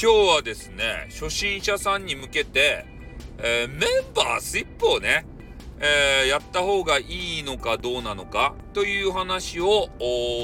[0.00, 2.86] 今日はですね、初心者さんに向けて、
[3.38, 5.26] えー、メンバーシップをね、
[5.80, 9.88] えー、やった方がいいのかどうなのかという話を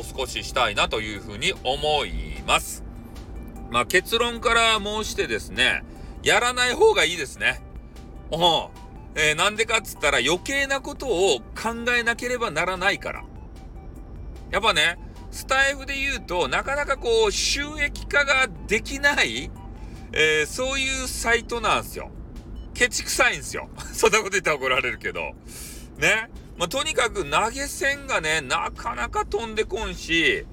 [0.02, 2.82] 少ししたいなというふうに思います。
[3.70, 5.84] まあ、結論から申してですね、
[6.24, 7.62] やらない方がいいですね。
[8.32, 8.40] うん。
[9.14, 13.24] えー、なんでかっつったら余計なことを考えなければならないから。
[14.50, 14.98] やっぱね、
[15.34, 19.50] スタイフで言うと、なかなかこう、収益化ができない、
[20.12, 22.12] えー、そういうサイトなんですよ。
[22.72, 23.68] ケチくさいんですよ。
[23.92, 25.32] そんなこと言ったら怒られるけど。
[25.98, 26.30] ね。
[26.56, 30.46] まあ、とにかく投げ銭がね、なかなか飛んでこんし、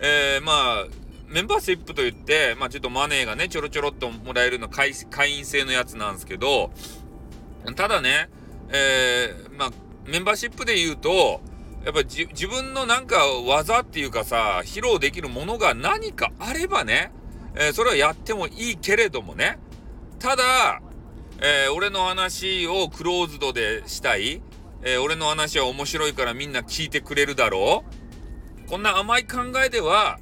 [0.00, 0.86] えー、まあ、
[1.26, 6.70] メンバーシップと言って、まあちょっとマネーがね、ちょろちょろっともらえるの会会員制のやつなんですけど、
[7.74, 8.30] ただね、
[8.68, 9.70] えー、まあ、
[10.06, 11.40] メンバーシップで言うと、
[11.84, 17.10] やっぱり自分のなんか技っていうかさ、披露できるものが何かあればね、
[17.54, 19.58] えー、それはやってもいいけれどもね、
[20.18, 20.82] ただ、
[21.40, 24.42] えー、俺の話をクローズドでしたい、
[24.82, 27.84] えー、俺の話は面白いからみんな聞いてくれるだろ
[28.66, 28.68] う。
[28.68, 30.18] こんな甘い考えでは、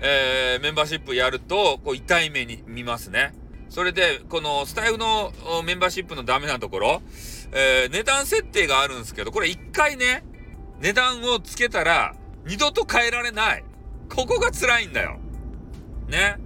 [0.00, 3.32] え、メンバーシップやると、こう痛い目に見ますね。
[3.68, 5.32] それで、このスタイフの
[5.64, 7.02] メンバーシップのダメなところ、
[7.52, 10.24] え値段設定があるんですけど、これ一回ね、
[10.80, 12.14] 値段をつけたら
[12.46, 13.64] 二度と変えられない。
[14.08, 15.18] ここが辛いんだよ。
[16.08, 16.38] ね。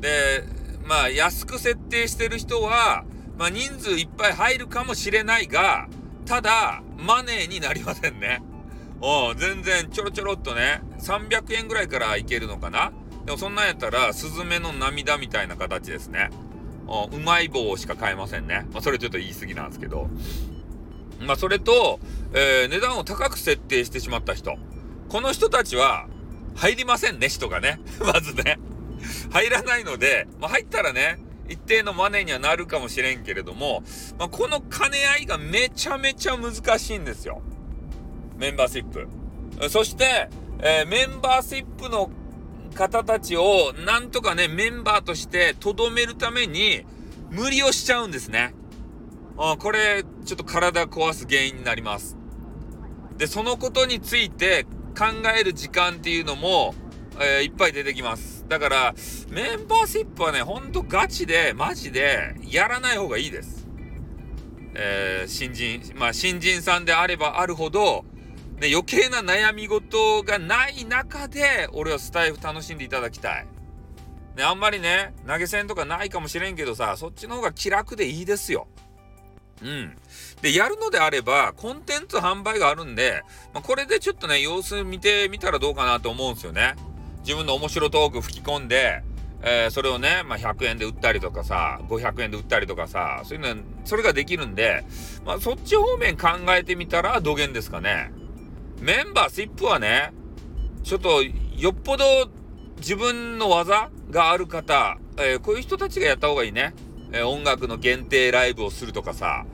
[0.00, 0.44] で、
[0.84, 3.04] まあ安く設定してる人は、
[3.36, 5.88] まあ人数いっぱい入るかもしれないが、
[6.24, 8.42] ただ、マネーになりませんね。
[9.00, 12.92] お全然ちょろちょろっとね、300円ぐらいからいけるのかな
[13.26, 16.30] でもそんなんやったら、スズメの涙みたいな形ですね。
[17.12, 18.66] うまい棒しか買えませんね。
[18.72, 20.08] まあそれちょっと言い過ぎなんですけど。
[21.20, 22.00] まあ、それと、
[22.32, 24.56] えー、値段を高く設定してしまった人。
[25.08, 26.06] この人たちは、
[26.54, 27.80] 入りませんね、人がね。
[28.00, 28.58] まずね。
[29.30, 33.82] 入らないので、まあ、入ったらね、一定のマネーにはなるかもしれんけれども、
[34.18, 37.42] まあ、この兼ね合いがめちゃめちゃ難しいんですよ。
[38.36, 39.08] メンバーシップ。
[39.68, 40.28] そして、
[40.60, 42.10] えー、メンバーシップの
[42.74, 46.84] 方たちをなんとかね、メンバーとして留めるために
[47.30, 48.54] 無理をしちゃうんですね。
[49.36, 52.16] あこれ、ちょっと体壊す原因になります。
[53.16, 54.64] で、そのことについて
[54.96, 55.06] 考
[55.38, 56.74] える時間っていうのも、
[57.20, 58.44] えー、いっぱい出てきます。
[58.48, 58.94] だから、
[59.30, 63.66] メンバーシップはね、ほんとガチで、マジで、やらない方がいいです。
[64.74, 68.04] えー、新人、まあ、新人さんであればあるほど、
[68.60, 73.46] ね、余計な悩み事がない中で、俺はスタイフ楽しんでいただきたい。
[74.36, 78.66] ね、あんまりね、投げ銭とかないかもしれんけどさ、そっちの方が気楽でいいですよ。
[79.62, 79.96] うん。
[80.42, 83.22] で、やるのであれば、コンテンツ販売があるんで、
[83.52, 86.74] まあ、これでちょっとね、様子見てみたらどうかなと思うんですよね。
[87.20, 89.02] 自分の面白トーク吹き込んで、
[89.42, 94.84] えー、それをね、まあ、100円で売ったりとかさ、500円で売ったりとかさ、そういうの、それができるんで、
[95.24, 98.10] まあ、そっち方面考えてみたら、どげんですかね。
[98.80, 100.12] メンバーシップはね、
[100.82, 102.04] ちょっと、よっぽど
[102.78, 106.74] 自分の技がある方、えー、こういう人たちがやった方がいいね。
[107.14, 109.46] えー、音楽の限定ライブをするとかさ、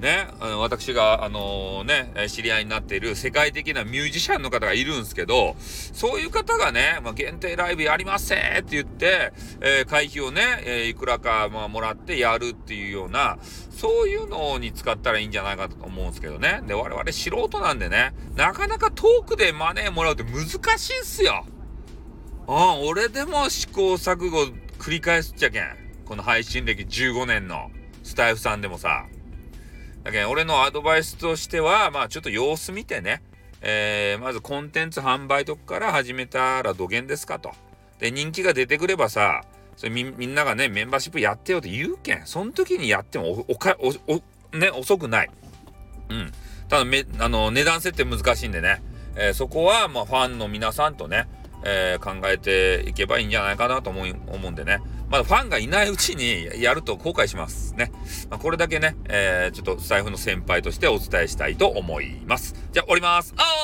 [0.00, 13.38] ね、あの私が、あのー、ね、知り合いになっている世界的なミュージシャンの方がいるんですけど、そういう方がね、まあ、限定ライブやりますせって言って、えー、会費をね、えー、いくらか、まあ、もらってやるっていうような、
[13.70, 16.62] そういうのに使ったらいいんじゃないかと思うんですけどね。
[16.66, 20.48] で、我々素人なんでね、なかなかトークでマネーもらうって難
[20.78, 21.46] しいんすよ。
[22.46, 24.48] うん、俺でも試行錯誤
[24.78, 25.83] 繰り返すっちゃけん。
[26.04, 27.70] この配信歴15年の
[28.02, 29.06] スタイフさんでもさ。
[30.02, 33.22] だけど、俺のアドバイスとしては、まあちょっと様子見てね、
[33.62, 37.52] えー、まずコンテンツ販売とかから始めたら土源ですかと。
[37.98, 39.42] で、人気が出てくればさ、
[39.76, 45.30] それみんながね、メンバーシップやってよって言うけん、その時にやってもお、おか、お、お、ね、遅くない。
[46.10, 46.32] うん。
[46.68, 48.82] ただめ、あの、値段設定難しいんでね、
[49.16, 51.26] えー、そこは、まあ、ファンの皆さんとね、
[51.64, 54.80] えー、考えていけばいいんじゃないかなと思い思うんでね。
[55.08, 57.92] まだファンがいないうちにやると後悔しますね。
[58.30, 62.54] まあ、これだけね、えー、ちょっと財布の先輩としてお伝えしたいと思います。
[62.72, 63.34] じゃあ、降ります。
[63.36, 63.63] あー